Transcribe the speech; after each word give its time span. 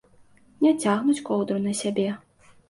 Не 0.63 0.71
цягнуць 0.83 1.19
коўдру 1.27 1.59
на 1.67 1.75
сябе. 1.81 2.09